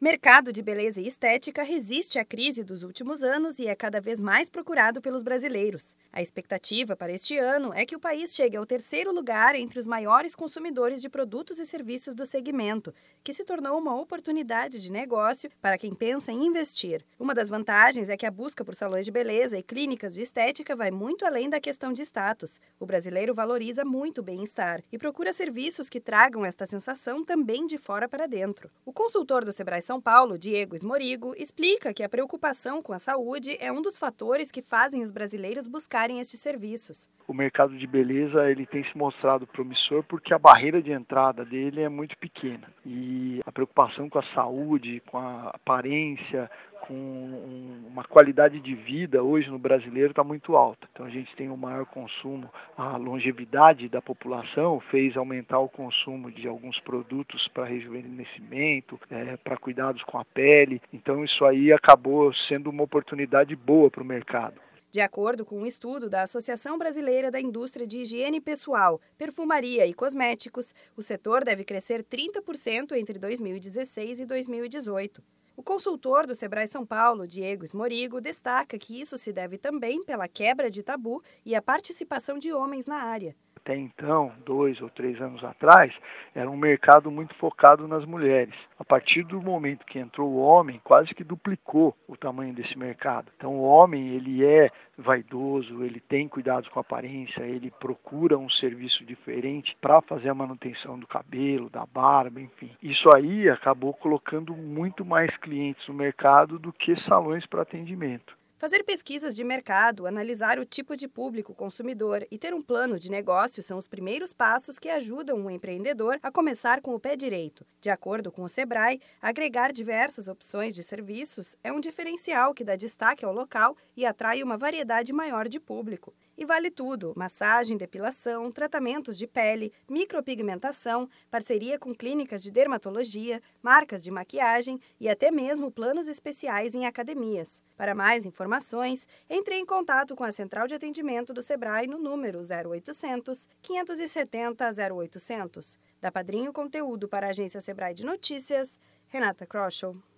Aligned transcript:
Mercado 0.00 0.52
de 0.52 0.62
beleza 0.62 1.00
e 1.00 1.08
estética 1.08 1.64
resiste 1.64 2.20
à 2.20 2.24
crise 2.24 2.62
dos 2.62 2.84
últimos 2.84 3.24
anos 3.24 3.58
e 3.58 3.66
é 3.66 3.74
cada 3.74 4.00
vez 4.00 4.20
mais 4.20 4.48
procurado 4.48 5.00
pelos 5.00 5.24
brasileiros. 5.24 5.96
A 6.12 6.22
expectativa 6.22 6.94
para 6.94 7.12
este 7.12 7.36
ano 7.36 7.74
é 7.74 7.84
que 7.84 7.96
o 7.96 7.98
país 7.98 8.32
chegue 8.32 8.56
ao 8.56 8.64
terceiro 8.64 9.12
lugar 9.12 9.56
entre 9.56 9.76
os 9.76 9.88
maiores 9.88 10.36
consumidores 10.36 11.02
de 11.02 11.08
produtos 11.08 11.58
e 11.58 11.66
serviços 11.66 12.14
do 12.14 12.24
segmento, 12.24 12.94
que 13.24 13.32
se 13.32 13.44
tornou 13.44 13.76
uma 13.76 14.00
oportunidade 14.00 14.78
de 14.78 14.92
negócio 14.92 15.50
para 15.60 15.76
quem 15.76 15.92
pensa 15.92 16.30
em 16.30 16.46
investir. 16.46 17.04
Uma 17.18 17.34
das 17.34 17.48
vantagens 17.48 18.08
é 18.08 18.16
que 18.16 18.24
a 18.24 18.30
busca 18.30 18.64
por 18.64 18.76
salões 18.76 19.04
de 19.04 19.10
beleza 19.10 19.58
e 19.58 19.64
clínicas 19.64 20.14
de 20.14 20.22
estética 20.22 20.76
vai 20.76 20.92
muito 20.92 21.26
além 21.26 21.50
da 21.50 21.60
questão 21.60 21.92
de 21.92 22.02
status. 22.02 22.60
O 22.78 22.86
brasileiro 22.86 23.34
valoriza 23.34 23.84
muito 23.84 24.18
o 24.18 24.24
bem-estar 24.24 24.80
e 24.92 24.96
procura 24.96 25.32
serviços 25.32 25.88
que 25.88 25.98
tragam 25.98 26.44
esta 26.44 26.66
sensação 26.66 27.24
também 27.24 27.66
de 27.66 27.76
fora 27.76 28.08
para 28.08 28.28
dentro. 28.28 28.70
O 28.86 28.92
consultor 28.92 29.44
do 29.44 29.50
Sebrae 29.50 29.87
são 29.88 30.02
Paulo, 30.02 30.38
Diego 30.38 30.74
Esmorigo, 30.74 31.34
explica 31.38 31.94
que 31.94 32.02
a 32.02 32.08
preocupação 32.10 32.82
com 32.82 32.92
a 32.92 32.98
saúde 32.98 33.56
é 33.58 33.72
um 33.72 33.80
dos 33.80 33.96
fatores 33.96 34.50
que 34.50 34.60
fazem 34.60 35.00
os 35.00 35.10
brasileiros 35.10 35.66
buscarem 35.66 36.20
estes 36.20 36.40
serviços. 36.40 37.08
O 37.26 37.32
mercado 37.32 37.74
de 37.74 37.86
beleza 37.86 38.50
ele 38.50 38.66
tem 38.66 38.84
se 38.84 38.94
mostrado 38.94 39.46
promissor 39.46 40.04
porque 40.04 40.34
a 40.34 40.38
barreira 40.38 40.82
de 40.82 40.92
entrada 40.92 41.42
dele 41.42 41.80
é 41.80 41.88
muito 41.88 42.18
pequena 42.18 42.68
e 42.84 43.40
a 43.46 43.50
preocupação 43.50 44.10
com 44.10 44.18
a 44.18 44.34
saúde, 44.34 45.02
com 45.10 45.16
a 45.16 45.52
aparência, 45.54 46.50
com 46.86 47.84
uma 47.86 48.04
qualidade 48.04 48.60
de 48.60 48.74
vida 48.74 49.22
hoje 49.22 49.50
no 49.50 49.58
brasileiro 49.58 50.10
está 50.10 50.24
muito 50.24 50.56
alta. 50.56 50.88
Então 50.92 51.06
a 51.06 51.10
gente 51.10 51.34
tem 51.36 51.50
um 51.50 51.56
maior 51.56 51.86
consumo, 51.86 52.50
a 52.76 52.96
longevidade 52.96 53.88
da 53.88 54.00
população 54.00 54.80
fez 54.90 55.16
aumentar 55.16 55.58
o 55.58 55.68
consumo 55.68 56.30
de 56.30 56.46
alguns 56.46 56.78
produtos 56.80 57.48
para 57.48 57.64
rejuvenescimento, 57.64 58.98
é, 59.10 59.36
para 59.36 59.56
cuidados 59.56 60.02
com 60.04 60.18
a 60.18 60.24
pele. 60.24 60.80
Então 60.92 61.24
isso 61.24 61.44
aí 61.44 61.72
acabou 61.72 62.32
sendo 62.48 62.70
uma 62.70 62.82
oportunidade 62.82 63.54
boa 63.56 63.90
para 63.90 64.02
o 64.02 64.06
mercado. 64.06 64.60
De 64.90 65.02
acordo 65.02 65.44
com 65.44 65.60
um 65.60 65.66
estudo 65.66 66.08
da 66.08 66.22
Associação 66.22 66.78
Brasileira 66.78 67.30
da 67.30 67.38
Indústria 67.38 67.86
de 67.86 67.98
Higiene 67.98 68.40
Pessoal, 68.40 68.98
Perfumaria 69.18 69.86
e 69.86 69.92
Cosméticos, 69.92 70.74
o 70.96 71.02
setor 71.02 71.44
deve 71.44 71.62
crescer 71.62 72.02
30% 72.02 72.92
entre 72.92 73.18
2016 73.18 74.20
e 74.20 74.24
2018. 74.24 75.22
O 75.58 75.62
consultor 75.64 76.24
do 76.24 76.36
Sebrae 76.36 76.68
São 76.68 76.86
Paulo, 76.86 77.26
Diego 77.26 77.64
Esmorigo, 77.64 78.20
destaca 78.20 78.78
que 78.78 79.00
isso 79.00 79.18
se 79.18 79.32
deve 79.32 79.58
também 79.58 80.04
pela 80.04 80.28
quebra 80.28 80.70
de 80.70 80.84
tabu 80.84 81.20
e 81.44 81.52
a 81.52 81.60
participação 81.60 82.38
de 82.38 82.52
homens 82.52 82.86
na 82.86 83.02
área 83.02 83.34
até 83.68 83.76
então, 83.76 84.32
dois 84.46 84.80
ou 84.80 84.88
três 84.88 85.20
anos 85.20 85.44
atrás, 85.44 85.94
era 86.34 86.50
um 86.50 86.56
mercado 86.56 87.10
muito 87.10 87.34
focado 87.34 87.86
nas 87.86 88.02
mulheres. 88.06 88.54
A 88.78 88.84
partir 88.84 89.22
do 89.24 89.42
momento 89.42 89.84
que 89.84 89.98
entrou 89.98 90.30
o 90.30 90.38
homem, 90.38 90.80
quase 90.82 91.14
que 91.14 91.22
duplicou 91.22 91.94
o 92.08 92.16
tamanho 92.16 92.54
desse 92.54 92.78
mercado. 92.78 93.30
Então, 93.36 93.56
o 93.56 93.62
homem 93.62 94.08
ele 94.14 94.42
é 94.42 94.70
vaidoso, 94.96 95.84
ele 95.84 96.00
tem 96.00 96.26
cuidados 96.26 96.66
com 96.70 96.78
a 96.78 96.80
aparência, 96.80 97.42
ele 97.42 97.70
procura 97.78 98.38
um 98.38 98.48
serviço 98.48 99.04
diferente 99.04 99.76
para 99.82 100.00
fazer 100.00 100.30
a 100.30 100.34
manutenção 100.34 100.98
do 100.98 101.06
cabelo, 101.06 101.68
da 101.68 101.84
barba, 101.84 102.40
enfim. 102.40 102.70
Isso 102.82 103.14
aí 103.14 103.50
acabou 103.50 103.92
colocando 103.92 104.56
muito 104.56 105.04
mais 105.04 105.36
clientes 105.36 105.86
no 105.86 105.92
mercado 105.92 106.58
do 106.58 106.72
que 106.72 106.98
salões 107.02 107.44
para 107.44 107.60
atendimento. 107.60 108.38
Fazer 108.58 108.82
pesquisas 108.82 109.36
de 109.36 109.44
mercado, 109.44 110.04
analisar 110.04 110.58
o 110.58 110.64
tipo 110.64 110.96
de 110.96 111.06
público 111.06 111.54
consumidor 111.54 112.26
e 112.28 112.36
ter 112.36 112.52
um 112.52 112.60
plano 112.60 112.98
de 112.98 113.08
negócio 113.08 113.62
são 113.62 113.78
os 113.78 113.86
primeiros 113.86 114.32
passos 114.32 114.80
que 114.80 114.88
ajudam 114.88 115.46
o 115.46 115.48
empreendedor 115.48 116.18
a 116.20 116.32
começar 116.32 116.80
com 116.80 116.92
o 116.92 116.98
pé 116.98 117.14
direito. 117.14 117.64
De 117.80 117.88
acordo 117.88 118.32
com 118.32 118.42
o 118.42 118.48
Sebrae, 118.48 119.00
agregar 119.22 119.72
diversas 119.72 120.26
opções 120.26 120.74
de 120.74 120.82
serviços 120.82 121.54
é 121.62 121.72
um 121.72 121.78
diferencial 121.78 122.52
que 122.52 122.64
dá 122.64 122.74
destaque 122.74 123.24
ao 123.24 123.32
local 123.32 123.76
e 123.96 124.04
atrai 124.04 124.42
uma 124.42 124.58
variedade 124.58 125.12
maior 125.12 125.48
de 125.48 125.60
público. 125.60 126.12
E 126.38 126.44
vale 126.44 126.70
tudo: 126.70 127.12
massagem, 127.16 127.76
depilação, 127.76 128.52
tratamentos 128.52 129.18
de 129.18 129.26
pele, 129.26 129.72
micropigmentação, 129.88 131.10
parceria 131.28 131.80
com 131.80 131.92
clínicas 131.92 132.44
de 132.44 132.52
dermatologia, 132.52 133.42
marcas 133.60 134.04
de 134.04 134.10
maquiagem 134.12 134.80
e 135.00 135.08
até 135.08 135.32
mesmo 135.32 135.68
planos 135.68 136.06
especiais 136.06 136.76
em 136.76 136.86
academias. 136.86 137.60
Para 137.76 137.92
mais 137.92 138.24
informações, 138.24 139.04
entre 139.28 139.56
em 139.56 139.66
contato 139.66 140.14
com 140.14 140.22
a 140.22 140.30
central 140.30 140.68
de 140.68 140.74
atendimento 140.74 141.34
do 141.34 141.42
Sebrae 141.42 141.88
no 141.88 141.98
número 141.98 142.38
0800 142.38 143.48
570 143.60 144.64
0800. 144.94 145.76
Da 146.00 146.12
Padrinho 146.12 146.52
Conteúdo 146.52 147.08
para 147.08 147.26
a 147.26 147.30
agência 147.30 147.60
Sebrae 147.60 147.94
de 147.94 148.06
Notícias, 148.06 148.78
Renata 149.08 149.44
Kroschel. 149.44 150.00